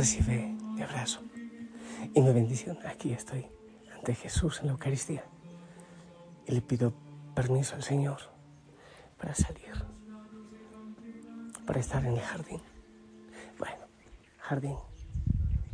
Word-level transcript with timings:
Recibe 0.00 0.56
mi 0.62 0.80
abrazo 0.80 1.20
y 2.14 2.22
mi 2.22 2.32
bendición. 2.32 2.78
Aquí 2.86 3.12
estoy 3.12 3.44
ante 3.94 4.14
Jesús 4.14 4.60
en 4.60 4.68
la 4.68 4.72
Eucaristía 4.72 5.22
y 6.46 6.52
le 6.52 6.62
pido 6.62 6.94
permiso 7.34 7.74
al 7.74 7.82
Señor 7.82 8.18
para 9.18 9.34
salir, 9.34 9.74
para 11.66 11.80
estar 11.80 12.02
en 12.02 12.14
el 12.14 12.20
jardín. 12.22 12.62
Bueno, 13.58 13.84
jardín, 14.38 14.76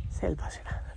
selva 0.09 0.51
será. 0.51 0.93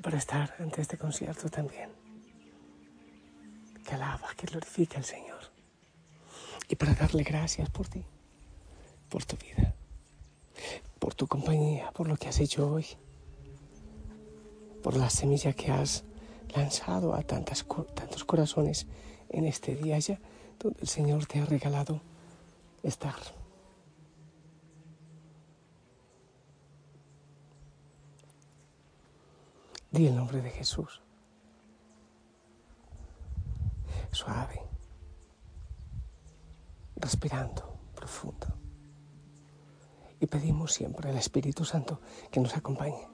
Para 0.00 0.16
estar 0.16 0.54
ante 0.60 0.80
este 0.80 0.96
concierto 0.96 1.50
también 1.50 1.90
que 3.84 3.94
alaba, 3.96 4.30
que 4.34 4.46
glorifica 4.46 4.96
al 4.96 5.04
Señor. 5.04 5.40
Y 6.70 6.76
para 6.76 6.94
darle 6.94 7.22
gracias 7.22 7.68
por 7.68 7.86
ti, 7.86 8.02
por 9.10 9.26
tu 9.26 9.36
vida, 9.36 9.74
por 11.10 11.16
tu 11.16 11.26
compañía, 11.26 11.90
por 11.90 12.06
lo 12.06 12.16
que 12.16 12.28
has 12.28 12.38
hecho 12.38 12.70
hoy, 12.70 12.86
por 14.80 14.96
la 14.96 15.10
semilla 15.10 15.52
que 15.52 15.72
has 15.72 16.04
lanzado 16.54 17.14
a 17.14 17.22
tantas, 17.24 17.66
tantos 17.94 18.22
corazones 18.24 18.86
en 19.28 19.44
este 19.44 19.74
día 19.74 19.98
ya, 19.98 20.20
donde 20.60 20.78
el 20.82 20.86
Señor 20.86 21.26
te 21.26 21.40
ha 21.40 21.46
regalado 21.46 22.00
estar. 22.84 23.16
Di 29.90 30.06
el 30.06 30.14
nombre 30.14 30.40
de 30.40 30.50
Jesús. 30.50 31.02
suave, 34.12 34.62
respirando 36.94 37.80
profundo. 37.96 38.69
Y 40.20 40.26
pedimos 40.26 40.72
siempre 40.72 41.10
al 41.10 41.16
Espíritu 41.16 41.64
Santo 41.64 42.00
que 42.30 42.40
nos 42.40 42.56
acompañe, 42.56 43.08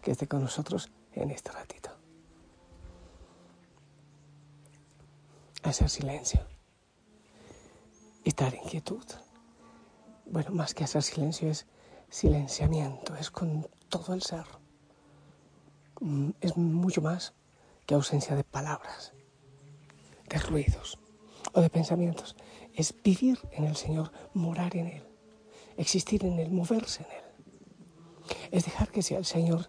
que 0.00 0.12
esté 0.12 0.26
con 0.26 0.40
nosotros 0.40 0.90
en 1.12 1.30
este 1.30 1.52
ratito. 1.52 1.90
Hacer 5.62 5.88
silencio, 5.88 6.40
estar 8.24 8.54
en 8.54 8.64
quietud. 8.64 9.04
Bueno, 10.26 10.50
más 10.50 10.74
que 10.74 10.84
hacer 10.84 11.02
silencio 11.02 11.50
es 11.50 11.66
silenciamiento, 12.08 13.14
es 13.16 13.30
con 13.30 13.68
todo 13.88 14.14
el 14.14 14.22
ser. 14.22 14.46
Mm, 16.00 16.30
es 16.40 16.56
mucho 16.56 17.02
más 17.02 17.34
que 17.86 17.94
ausencia 17.94 18.34
de 18.34 18.44
palabras 18.44 19.12
de 20.28 20.38
ruidos 20.38 20.98
o 21.52 21.60
de 21.60 21.70
pensamientos. 21.70 22.36
Es 22.74 22.94
vivir 23.02 23.38
en 23.52 23.64
el 23.64 23.76
Señor, 23.76 24.10
morar 24.32 24.76
en 24.76 24.86
Él, 24.86 25.11
existir 25.76 26.24
en 26.24 26.38
Él, 26.38 26.50
moverse 26.50 27.02
en 27.04 27.10
Él. 27.10 28.36
Es 28.50 28.64
dejar 28.64 28.90
que 28.90 29.02
sea 29.02 29.18
el 29.18 29.24
Señor 29.24 29.68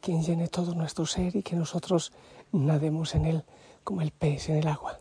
quien 0.00 0.22
llene 0.22 0.48
todo 0.48 0.74
nuestro 0.74 1.06
ser 1.06 1.36
y 1.36 1.42
que 1.42 1.56
nosotros 1.56 2.12
nademos 2.52 3.14
en 3.14 3.26
Él 3.26 3.44
como 3.84 4.02
el 4.02 4.12
pez 4.12 4.48
en 4.48 4.56
el 4.56 4.68
agua, 4.68 5.00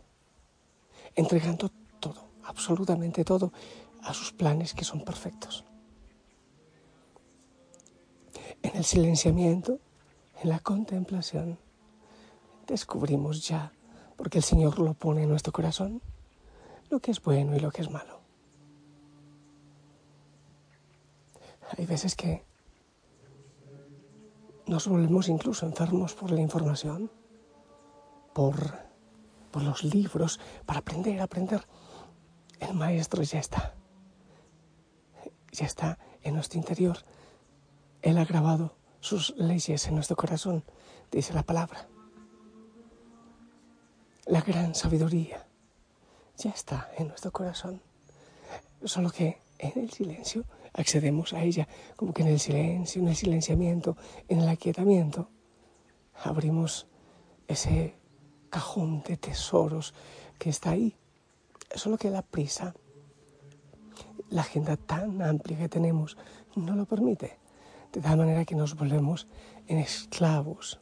entregando 1.15 1.69
todo, 1.99 2.29
absolutamente 2.43 3.23
todo, 3.23 3.51
a 4.03 4.13
sus 4.13 4.31
planes 4.31 4.73
que 4.73 4.85
son 4.85 5.03
perfectos. 5.03 5.65
En 8.61 8.75
el 8.75 8.83
silenciamiento, 8.83 9.79
en 10.41 10.49
la 10.49 10.59
contemplación, 10.59 11.57
descubrimos 12.67 13.47
ya 13.47 13.71
porque 14.15 14.39
el 14.39 14.43
Señor 14.43 14.79
lo 14.79 14.93
pone 14.93 15.23
en 15.23 15.29
nuestro 15.29 15.53
corazón, 15.53 16.01
lo 16.89 16.99
que 16.99 17.11
es 17.11 17.21
bueno 17.21 17.55
y 17.55 17.59
lo 17.59 17.71
que 17.71 17.81
es 17.81 17.89
malo. 17.89 18.18
Hay 21.77 21.85
veces 21.85 22.15
que 22.15 22.43
nos 24.65 24.87
volvemos 24.87 25.29
incluso 25.29 25.65
enfermos 25.65 26.13
por 26.13 26.31
la 26.31 26.41
información, 26.41 27.11
por, 28.33 28.55
por 29.51 29.63
los 29.63 29.83
libros, 29.83 30.39
para 30.65 30.79
aprender, 30.79 31.21
aprender. 31.21 31.65
El 32.59 32.73
Maestro 32.73 33.23
ya 33.23 33.39
está, 33.39 33.75
ya 35.51 35.65
está 35.65 35.97
en 36.21 36.35
nuestro 36.35 36.59
interior. 36.59 36.97
Él 38.01 38.17
ha 38.17 38.25
grabado 38.25 38.75
sus 38.99 39.35
leyes 39.37 39.87
en 39.87 39.95
nuestro 39.95 40.15
corazón, 40.15 40.63
dice 41.11 41.33
la 41.33 41.43
palabra 41.43 41.87
la 44.29 44.41
gran 44.41 44.75
sabiduría 44.75 45.47
ya 46.37 46.51
está 46.51 46.91
en 46.97 47.07
nuestro 47.07 47.31
corazón. 47.31 47.81
Solo 48.83 49.09
que 49.09 49.41
en 49.59 49.73
el 49.75 49.91
silencio 49.91 50.45
accedemos 50.73 51.33
a 51.33 51.43
ella, 51.43 51.67
como 51.95 52.13
que 52.13 52.23
en 52.23 52.29
el 52.29 52.39
silencio, 52.39 53.01
en 53.01 53.09
el 53.09 53.15
silenciamiento, 53.15 53.97
en 54.27 54.39
el 54.39 54.49
aquietamiento, 54.49 55.29
abrimos 56.23 56.87
ese 57.47 57.95
cajón 58.49 59.03
de 59.03 59.17
tesoros 59.17 59.93
que 60.37 60.49
está 60.49 60.71
ahí. 60.71 60.95
Solo 61.75 61.97
que 61.97 62.09
la 62.09 62.21
prisa, 62.21 62.73
la 64.29 64.41
agenda 64.41 64.77
tan 64.77 65.21
amplia 65.21 65.57
que 65.57 65.69
tenemos, 65.69 66.17
no 66.55 66.75
lo 66.75 66.85
permite. 66.85 67.37
De 67.91 68.01
tal 68.01 68.17
manera 68.17 68.45
que 68.45 68.55
nos 68.55 68.75
volvemos 68.75 69.27
en 69.67 69.79
esclavos 69.79 70.79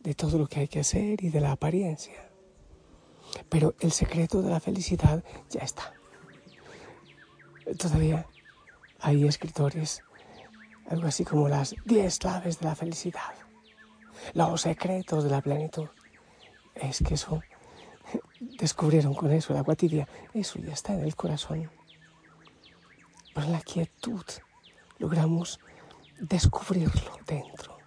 de 0.00 0.14
todo 0.14 0.38
lo 0.38 0.46
que 0.46 0.60
hay 0.60 0.68
que 0.68 0.80
hacer 0.80 1.22
y 1.22 1.30
de 1.30 1.40
la 1.40 1.52
apariencia. 1.52 2.30
Pero 3.48 3.74
el 3.80 3.92
secreto 3.92 4.40
de 4.42 4.50
la 4.50 4.60
felicidad 4.60 5.22
ya 5.50 5.60
está. 5.60 5.97
Todavía 7.76 8.26
hay 9.00 9.26
escritores, 9.26 10.02
algo 10.88 11.06
así 11.06 11.24
como 11.24 11.48
las 11.48 11.74
diez 11.84 12.18
claves 12.18 12.58
de 12.60 12.66
la 12.66 12.74
felicidad, 12.74 13.34
los 14.34 14.62
secretos 14.62 15.24
de 15.24 15.30
la 15.30 15.42
plenitud. 15.42 15.88
Es 16.74 17.02
que 17.06 17.14
eso, 17.14 17.42
descubrieron 18.58 19.14
con 19.14 19.30
eso 19.32 19.52
el 19.52 19.58
agua 19.58 19.74
tibia, 19.74 20.08
eso 20.32 20.58
ya 20.58 20.72
está 20.72 20.94
en 20.94 21.00
el 21.00 21.14
corazón. 21.14 21.70
En 23.34 23.52
la 23.52 23.60
quietud 23.60 24.24
logramos 24.98 25.60
descubrirlo 26.18 27.18
dentro. 27.26 27.78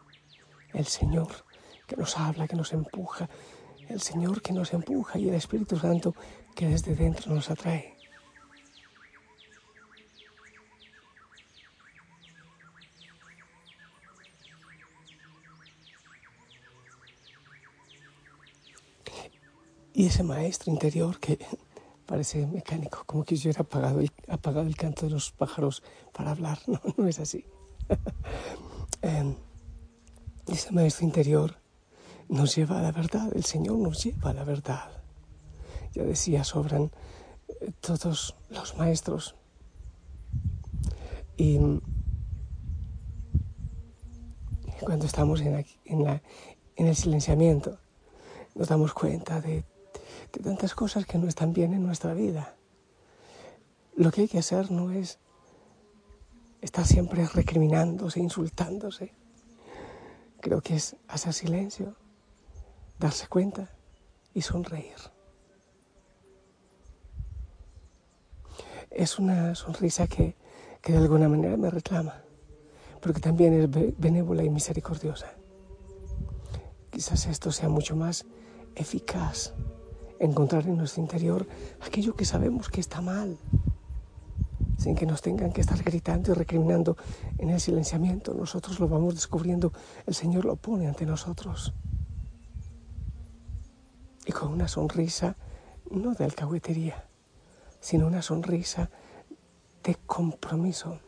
El 0.73 0.85
Señor 0.85 1.45
que 1.87 1.97
nos 1.97 2.17
habla, 2.17 2.47
que 2.47 2.55
nos 2.55 2.71
empuja, 2.71 3.29
el 3.89 4.01
Señor 4.01 4.41
que 4.41 4.53
nos 4.53 4.73
empuja 4.73 5.19
y 5.19 5.27
el 5.27 5.35
Espíritu 5.35 5.77
Santo 5.77 6.15
que 6.55 6.67
desde 6.67 6.95
dentro 6.95 7.33
nos 7.33 7.49
atrae. 7.49 8.00
Y 20.01 20.07
ese 20.07 20.23
maestro 20.23 20.71
interior 20.71 21.19
que 21.19 21.37
parece 22.07 22.47
mecánico, 22.47 23.03
como 23.05 23.23
que 23.23 23.35
yo 23.35 23.49
hubiera 23.49 23.61
apagado 23.61 23.99
el, 23.99 24.11
apagado 24.29 24.65
el 24.65 24.75
canto 24.75 25.05
de 25.05 25.11
los 25.11 25.31
pájaros 25.31 25.83
para 26.11 26.31
hablar. 26.31 26.57
No, 26.67 26.81
no 26.97 27.07
es 27.07 27.19
así. 27.19 27.45
Em, 29.03 29.35
ese 30.47 30.71
maestro 30.71 31.05
interior 31.05 31.55
nos 32.29 32.55
lleva 32.55 32.79
a 32.79 32.81
la 32.81 32.91
verdad, 32.91 33.31
el 33.35 33.45
Señor 33.45 33.77
nos 33.77 34.03
lleva 34.03 34.31
a 34.31 34.33
la 34.33 34.43
verdad. 34.43 34.89
Ya 35.93 36.01
decía, 36.01 36.43
sobran 36.43 36.89
eh, 37.47 37.71
todos 37.79 38.35
los 38.49 38.75
maestros. 38.77 39.35
Y 41.37 41.59
cuando 44.79 45.05
estamos 45.05 45.41
en, 45.41 45.63
en, 45.85 46.21
en 46.75 46.87
el 46.87 46.95
silenciamiento, 46.95 47.77
nos 48.55 48.67
damos 48.67 48.93
cuenta 48.93 49.39
de, 49.41 49.63
de 50.31 50.39
tantas 50.43 50.75
cosas 50.75 51.05
que 51.05 51.17
no 51.17 51.27
están 51.27 51.53
bien 51.53 51.73
en 51.73 51.83
nuestra 51.83 52.13
vida. 52.13 52.55
Lo 53.95 54.11
que 54.11 54.21
hay 54.21 54.27
que 54.27 54.39
hacer 54.39 54.71
no 54.71 54.91
es 54.91 55.19
estar 56.61 56.85
siempre 56.85 57.27
recriminándose, 57.27 58.19
insultándose. 58.19 59.13
Creo 60.39 60.61
que 60.61 60.75
es 60.75 60.95
hacer 61.07 61.33
silencio, 61.33 61.95
darse 62.99 63.27
cuenta 63.27 63.69
y 64.33 64.41
sonreír. 64.41 64.95
Es 68.89 69.19
una 69.19 69.55
sonrisa 69.55 70.07
que, 70.07 70.35
que 70.81 70.93
de 70.93 70.99
alguna 70.99 71.29
manera 71.29 71.57
me 71.57 71.69
reclama, 71.69 72.21
pero 73.01 73.13
que 73.13 73.21
también 73.21 73.53
es 73.53 73.97
benévola 73.97 74.43
y 74.43 74.49
misericordiosa. 74.49 75.33
Quizás 76.89 77.25
esto 77.27 77.51
sea 77.51 77.69
mucho 77.69 77.95
más 77.95 78.25
eficaz, 78.75 79.53
encontrar 80.21 80.67
en 80.67 80.77
nuestro 80.77 81.01
interior 81.01 81.47
aquello 81.81 82.15
que 82.15 82.25
sabemos 82.25 82.69
que 82.69 82.79
está 82.79 83.01
mal, 83.01 83.37
sin 84.77 84.95
que 84.95 85.07
nos 85.07 85.21
tengan 85.21 85.51
que 85.51 85.61
estar 85.61 85.81
gritando 85.83 86.31
y 86.31 86.35
recriminando 86.35 86.95
en 87.39 87.49
el 87.49 87.59
silenciamiento. 87.59 88.33
Nosotros 88.33 88.79
lo 88.79 88.87
vamos 88.87 89.15
descubriendo, 89.15 89.73
el 90.05 90.13
Señor 90.13 90.45
lo 90.45 90.55
pone 90.55 90.87
ante 90.87 91.05
nosotros. 91.05 91.73
Y 94.25 94.31
con 94.31 94.49
una 94.49 94.67
sonrisa, 94.67 95.35
no 95.89 96.13
de 96.13 96.23
alcahuetería, 96.23 97.07
sino 97.79 98.05
una 98.05 98.21
sonrisa 98.21 98.91
de 99.83 99.95
compromiso. 100.05 100.99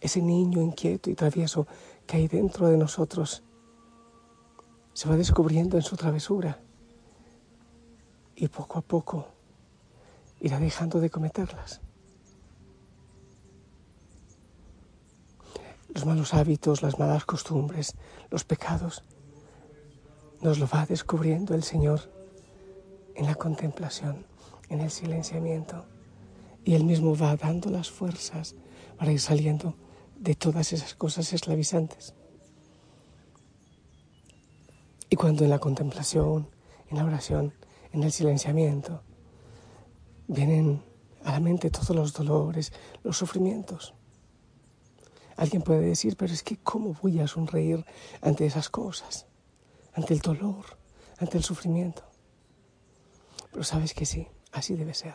Ese 0.00 0.22
niño 0.22 0.62
inquieto 0.62 1.10
y 1.10 1.14
travieso 1.14 1.66
que 2.06 2.16
hay 2.16 2.28
dentro 2.28 2.68
de 2.68 2.78
nosotros 2.78 3.42
se 4.94 5.08
va 5.08 5.16
descubriendo 5.16 5.76
en 5.76 5.82
su 5.82 5.96
travesura 5.96 6.62
y 8.40 8.46
poco 8.46 8.78
a 8.78 8.82
poco 8.82 9.26
irá 10.40 10.60
dejando 10.60 11.00
de 11.00 11.10
cometerlas. 11.10 11.80
Los 15.92 16.06
malos 16.06 16.34
hábitos, 16.34 16.82
las 16.82 17.00
malas 17.00 17.24
costumbres, 17.24 17.96
los 18.30 18.44
pecados, 18.44 19.02
nos 20.40 20.60
lo 20.60 20.68
va 20.68 20.86
descubriendo 20.86 21.54
el 21.54 21.64
Señor 21.64 22.12
en 23.16 23.26
la 23.26 23.34
contemplación, 23.34 24.24
en 24.68 24.80
el 24.82 24.92
silenciamiento. 24.92 25.86
Y 26.64 26.74
Él 26.74 26.84
mismo 26.84 27.16
va 27.16 27.34
dando 27.34 27.70
las 27.70 27.90
fuerzas 27.90 28.54
para 28.96 29.10
ir 29.10 29.20
saliendo 29.20 29.74
de 30.16 30.36
todas 30.36 30.72
esas 30.72 30.94
cosas 30.94 31.32
esclavizantes. 31.32 32.14
Y 35.10 35.16
cuando 35.16 35.42
en 35.42 35.50
la 35.50 35.58
contemplación, 35.58 36.48
en 36.88 36.98
la 36.98 37.04
oración, 37.04 37.52
en 37.92 38.02
el 38.02 38.12
silenciamiento, 38.12 39.02
vienen 40.26 40.82
a 41.24 41.32
la 41.32 41.40
mente 41.40 41.70
todos 41.70 41.90
los 41.90 42.12
dolores, 42.12 42.72
los 43.02 43.16
sufrimientos. 43.16 43.94
Alguien 45.36 45.62
puede 45.62 45.82
decir, 45.82 46.16
pero 46.16 46.32
es 46.32 46.42
que 46.42 46.56
¿cómo 46.56 46.96
voy 47.00 47.20
a 47.20 47.28
sonreír 47.28 47.84
ante 48.20 48.46
esas 48.46 48.68
cosas? 48.68 49.26
Ante 49.94 50.14
el 50.14 50.20
dolor, 50.20 50.64
ante 51.18 51.38
el 51.38 51.44
sufrimiento. 51.44 52.02
Pero 53.50 53.64
sabes 53.64 53.94
que 53.94 54.04
sí, 54.04 54.26
así 54.52 54.74
debe 54.74 54.94
ser. 54.94 55.14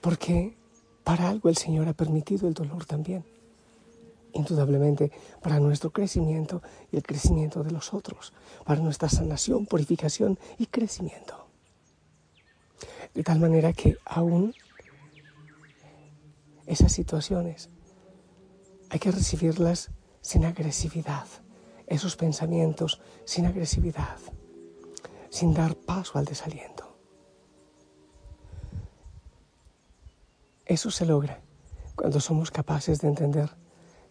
Porque 0.00 0.56
para 1.04 1.28
algo 1.28 1.48
el 1.48 1.56
Señor 1.56 1.88
ha 1.88 1.92
permitido 1.92 2.46
el 2.46 2.54
dolor 2.54 2.84
también 2.84 3.24
indudablemente 4.32 5.10
para 5.42 5.60
nuestro 5.60 5.90
crecimiento 5.90 6.62
y 6.92 6.96
el 6.96 7.02
crecimiento 7.02 7.62
de 7.62 7.70
los 7.70 7.94
otros, 7.94 8.32
para 8.64 8.80
nuestra 8.80 9.08
sanación, 9.08 9.66
purificación 9.66 10.38
y 10.58 10.66
crecimiento. 10.66 11.46
De 13.14 13.22
tal 13.22 13.40
manera 13.40 13.72
que 13.72 13.96
aún 14.04 14.54
esas 16.66 16.92
situaciones 16.92 17.70
hay 18.90 18.98
que 18.98 19.10
recibirlas 19.10 19.90
sin 20.20 20.44
agresividad, 20.44 21.26
esos 21.86 22.16
pensamientos 22.16 23.00
sin 23.24 23.46
agresividad, 23.46 24.18
sin 25.30 25.54
dar 25.54 25.74
paso 25.74 26.18
al 26.18 26.24
desaliento. 26.24 26.96
Eso 30.66 30.90
se 30.90 31.06
logra 31.06 31.40
cuando 31.96 32.20
somos 32.20 32.50
capaces 32.50 33.00
de 33.00 33.08
entender 33.08 33.56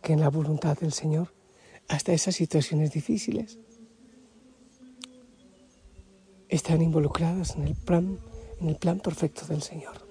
que 0.08 0.14
en 0.14 0.22
la 0.22 0.30
voluntad 0.30 0.78
del 0.78 0.94
Señor 0.94 1.34
hasta 1.90 2.14
esas 2.14 2.34
situaciones 2.34 2.94
difíciles 2.94 3.60
están 6.48 6.82
involucradas 6.82 7.58
en 7.58 7.68
el 7.68 7.76
plan, 7.76 8.18
en 8.62 8.70
el 8.70 8.78
plan 8.78 9.02
perfecto 9.02 9.46
del 9.48 9.62
Señor. 9.62 10.08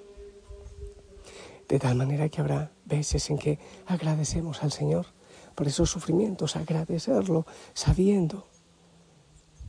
De 1.66 1.78
tal 1.78 1.94
manera 1.94 2.28
que 2.28 2.42
habrá 2.42 2.72
veces 2.84 3.30
en 3.30 3.38
que 3.38 3.58
agradecemos 3.86 4.62
al 4.62 4.70
Señor 4.70 5.06
por 5.54 5.66
esos 5.66 5.88
sufrimientos, 5.88 6.56
agradecerlo 6.56 7.46
sabiendo 7.72 8.46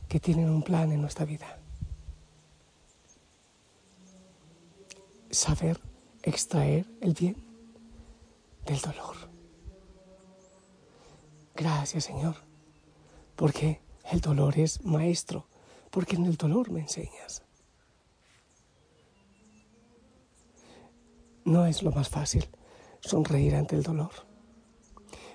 que 0.08 0.20
tienen 0.20 0.50
un 0.50 0.62
plan 0.62 0.92
en 0.92 1.00
nuestra 1.00 1.24
vida. 1.24 1.58
Saber 5.30 5.80
extraer 6.22 6.84
el 7.00 7.14
bien 7.14 7.36
del 8.66 8.78
dolor. 8.82 9.27
Gracias 11.58 12.04
Señor, 12.04 12.36
porque 13.34 13.80
el 14.12 14.20
dolor 14.20 14.56
es 14.60 14.84
maestro, 14.84 15.48
porque 15.90 16.14
en 16.14 16.26
el 16.26 16.36
dolor 16.36 16.70
me 16.70 16.82
enseñas. 16.82 17.42
No 21.44 21.66
es 21.66 21.82
lo 21.82 21.90
más 21.90 22.08
fácil 22.08 22.48
sonreír 23.00 23.56
ante 23.56 23.74
el 23.74 23.82
dolor, 23.82 24.12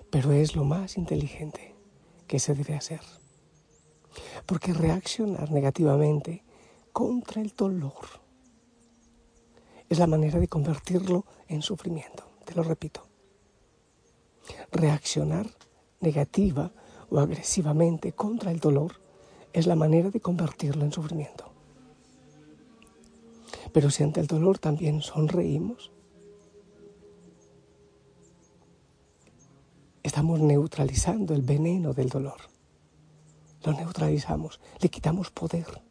pero 0.10 0.32
es 0.32 0.56
lo 0.56 0.64
más 0.64 0.96
inteligente 0.98 1.76
que 2.26 2.40
se 2.40 2.54
debe 2.54 2.76
hacer. 2.76 3.02
Porque 4.46 4.72
reaccionar 4.72 5.52
negativamente 5.52 6.46
contra 6.94 7.42
el 7.42 7.50
dolor 7.50 8.22
es 9.90 10.00
la 10.00 10.08
manera 10.08 10.40
de 10.40 10.48
convertirlo 10.48 11.26
en 11.50 11.62
sufrimiento. 11.62 12.32
Te 12.46 12.56
lo 12.56 12.64
repito. 12.64 13.10
Reaccionar 14.72 15.48
negativa 16.04 16.72
o 17.10 17.20
agresivamente 17.20 18.12
contra 18.12 18.52
el 18.52 18.60
dolor 18.60 19.02
es 19.54 19.66
la 19.66 19.76
manera 19.76 20.12
de 20.12 20.20
convertirlo 20.20 20.84
en 20.84 20.92
sufrimiento. 20.92 21.52
Pero 23.72 23.90
si 23.90 24.04
ante 24.04 24.20
el 24.20 24.28
dolor 24.28 24.60
también 24.60 25.02
sonreímos, 25.02 25.92
estamos 30.04 30.40
neutralizando 30.40 31.34
el 31.34 31.42
veneno 31.42 31.94
del 31.94 32.10
dolor. 32.10 32.42
Lo 33.64 33.74
neutralizamos, 33.74 34.60
le 34.80 34.90
quitamos 34.90 35.32
poder. 35.32 35.82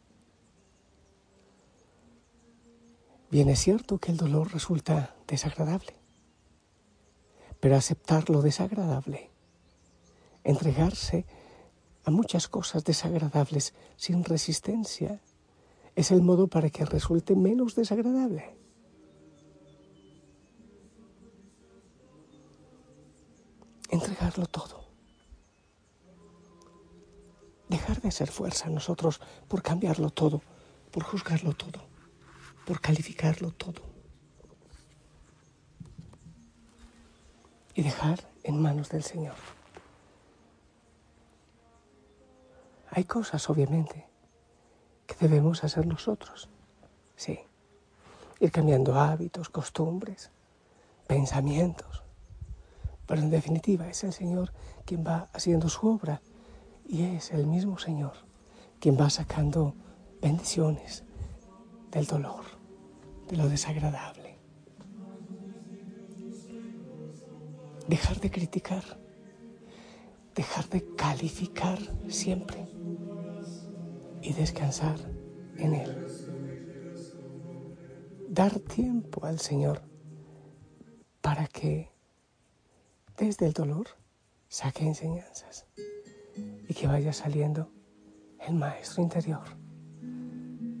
Bien 3.31 3.49
es 3.49 3.59
cierto 3.59 3.97
que 3.97 4.11
el 4.11 4.17
dolor 4.17 4.53
resulta 4.53 5.15
desagradable, 5.27 5.95
pero 7.59 7.75
aceptar 7.75 8.29
lo 8.29 8.43
desagradable 8.43 9.32
entregarse 10.43 11.25
a 12.05 12.11
muchas 12.11 12.47
cosas 12.47 12.83
desagradables 12.83 13.73
sin 13.95 14.23
resistencia 14.23 15.21
es 15.95 16.11
el 16.11 16.21
modo 16.21 16.47
para 16.47 16.69
que 16.69 16.85
resulte 16.85 17.35
menos 17.35 17.75
desagradable. 17.75 18.57
Entregarlo 23.89 24.47
todo. 24.47 24.83
Dejar 27.69 28.01
de 28.01 28.09
hacer 28.09 28.29
fuerza 28.29 28.67
en 28.67 28.75
nosotros 28.75 29.21
por 29.47 29.61
cambiarlo 29.61 30.09
todo, 30.09 30.41
por 30.91 31.03
juzgarlo 31.03 31.53
todo, 31.53 31.85
por 32.65 32.81
calificarlo 32.81 33.51
todo. 33.51 33.81
Y 37.75 37.83
dejar 37.83 38.29
en 38.43 38.61
manos 38.61 38.89
del 38.89 39.03
Señor. 39.03 39.35
Hay 42.95 43.05
cosas, 43.05 43.49
obviamente, 43.49 44.05
que 45.07 45.15
debemos 45.19 45.63
hacer 45.63 45.87
nosotros. 45.87 46.47
Sí. 47.15 47.39
Ir 48.39 48.51
cambiando 48.51 48.99
hábitos, 48.99 49.49
costumbres, 49.49 50.29
pensamientos. 51.07 52.03
Pero 53.07 53.21
en 53.21 53.31
definitiva 53.31 53.87
es 53.87 54.03
el 54.03 54.13
Señor 54.13 54.53
quien 54.85 55.03
va 55.03 55.27
haciendo 55.33 55.69
su 55.69 55.87
obra 55.87 56.21
Y 56.85 57.03
es 57.15 57.31
el 57.31 57.47
mismo 57.47 57.79
Señor 57.79 58.13
quien 58.79 58.95
va 58.99 59.09
sacando 59.09 59.73
bendiciones 60.21 61.03
del 61.89 62.05
dolor, 62.05 62.43
de 63.27 63.37
lo 63.37 63.49
desagradable. 63.49 64.37
Dejar 67.87 68.19
de 68.19 68.29
criticar, 68.29 68.83
dejar 70.35 70.67
de 70.69 70.85
calificar 70.95 71.79
siempre 72.09 72.67
y 74.21 74.33
descansar 74.33 74.97
en 75.57 75.73
Él. 75.73 76.07
Dar 78.29 78.59
tiempo 78.59 79.25
al 79.25 79.39
Señor 79.39 79.81
para 81.21 81.47
que 81.47 81.89
desde 83.17 83.45
el 83.45 83.53
dolor 83.53 83.87
saque 84.47 84.85
enseñanzas 84.85 85.67
y 86.67 86.73
que 86.73 86.87
vaya 86.87 87.13
saliendo 87.13 87.69
el 88.39 88.55
maestro 88.55 89.03
interior 89.03 89.63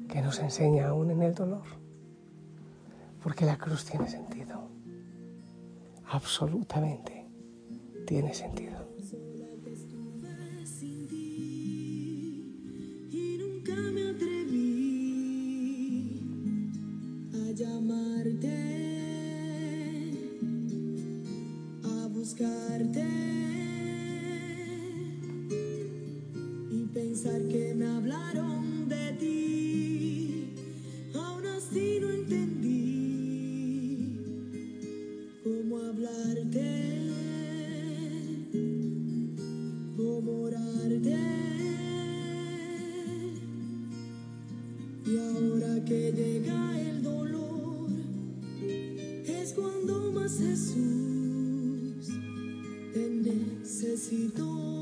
que 0.09 0.21
nos 0.21 0.39
enseña 0.39 0.89
aún 0.89 1.09
en 1.09 1.23
el 1.23 1.33
dolor, 1.33 1.63
porque 3.23 3.45
la 3.45 3.57
cruz 3.57 3.83
tiene 3.83 4.07
sentido, 4.07 4.69
absolutamente 6.05 7.27
tiene 8.05 8.31
sentido. 8.33 8.92
que 45.85 46.11
llega 46.11 46.79
el 46.79 47.03
dolor 47.03 47.89
es 49.25 49.53
cuando 49.53 50.11
más 50.13 50.37
Jesús 50.37 52.07
te 52.93 53.09
necesito. 53.09 54.72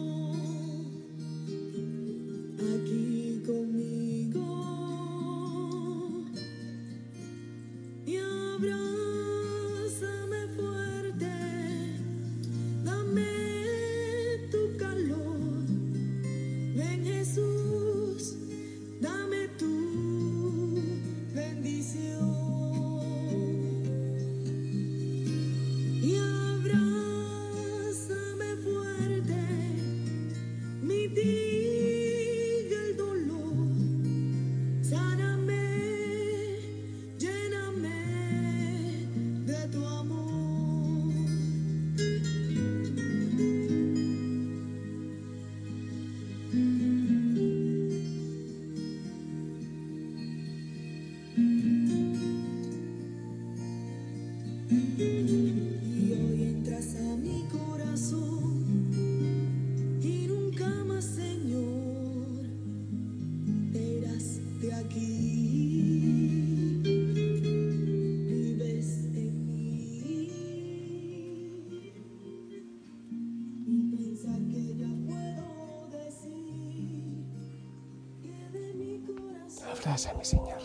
Abrázame, 79.92 80.24
Señor. 80.24 80.62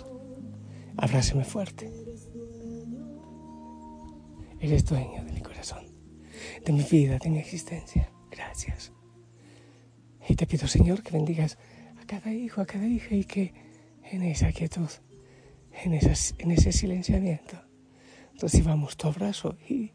Abrázame 0.96 1.44
fuerte. 1.44 1.90
Eres 4.60 4.84
dueño 4.84 5.24
de 5.24 5.32
mi 5.32 5.40
corazón, 5.40 5.84
de 6.64 6.72
mi 6.72 6.82
vida, 6.82 7.18
de 7.18 7.30
mi 7.30 7.38
existencia. 7.38 8.10
Gracias. 8.30 8.92
Y 10.28 10.34
te 10.34 10.46
pido, 10.46 10.66
Señor, 10.66 11.02
que 11.02 11.12
bendigas 11.12 11.58
a 12.00 12.06
cada 12.06 12.32
hijo, 12.32 12.60
a 12.60 12.66
cada 12.66 12.86
hija 12.86 13.14
y 13.14 13.24
que 13.24 13.54
en 14.10 14.22
esa 14.22 14.52
quietud, 14.52 14.88
en, 15.84 15.94
ese 15.94 16.72
silenciamiento, 16.72 17.60
recibamos 18.40 18.96
tu 18.96 19.08
abrazo 19.08 19.56
y, 19.68 19.92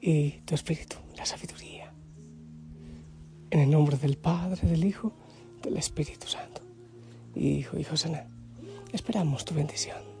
y 0.00 0.42
tu 0.44 0.54
espíritu, 0.54 0.96
la 1.16 1.26
sabiduría. 1.26 1.92
En 3.50 3.60
el 3.60 3.70
nombre 3.70 3.96
del 3.96 4.18
Padre, 4.18 4.68
del 4.68 4.84
Hijo, 4.84 5.12
del 5.62 5.76
Espíritu 5.76 6.26
Santo. 6.26 6.62
Hijo, 7.34 7.78
Hijo 7.78 7.96
Sana. 7.96 8.26
Esperamos 8.92 9.44
tu 9.44 9.54
bendición. 9.54 10.15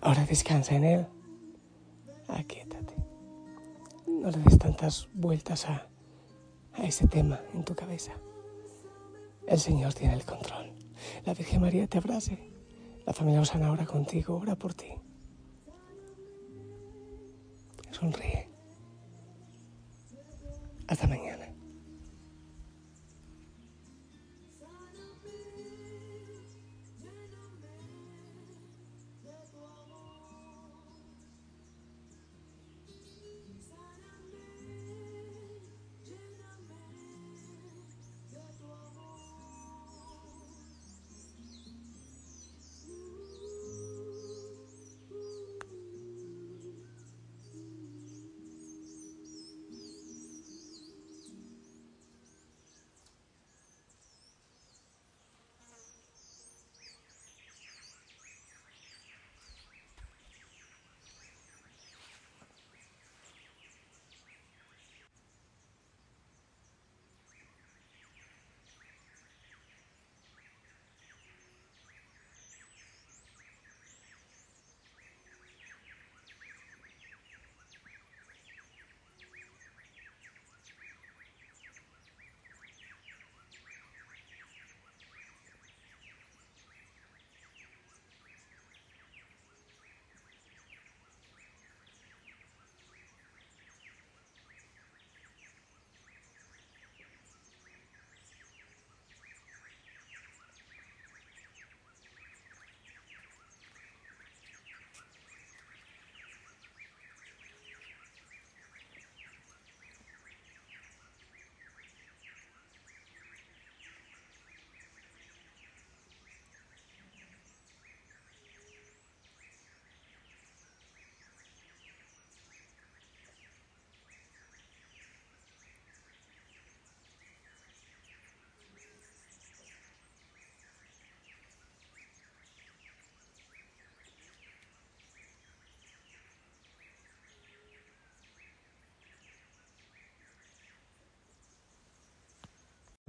Ahora 0.00 0.24
descansa 0.24 0.74
en 0.74 0.84
Él. 0.84 1.06
Aquíétate. 2.28 2.94
No 4.06 4.30
le 4.30 4.38
des 4.38 4.58
tantas 4.58 5.08
vueltas 5.12 5.66
a, 5.66 5.88
a 6.74 6.84
ese 6.84 7.06
tema 7.06 7.40
en 7.54 7.64
tu 7.64 7.74
cabeza. 7.74 8.12
El 9.46 9.60
Señor 9.60 9.94
tiene 9.94 10.14
el 10.14 10.24
control. 10.24 10.72
La 11.24 11.34
Virgen 11.34 11.60
María 11.60 11.86
te 11.86 11.98
abrace. 11.98 12.52
La 13.04 13.12
familia 13.12 13.40
Osana 13.40 13.70
ora 13.70 13.86
contigo, 13.86 14.36
ora 14.36 14.56
por 14.56 14.74
ti. 14.74 14.92
Sonríe. 17.92 18.48
Hasta 20.88 21.06
mañana. 21.06 21.35